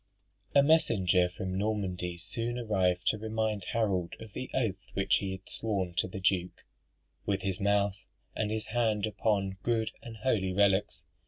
[0.55, 5.47] A messenger from Normandy soon arrived to remind Harold of the oath which he had
[5.47, 6.65] sworn to the Duke
[7.27, 7.99] "with his mouth,
[8.35, 11.03] and his hand upon good and holy relics."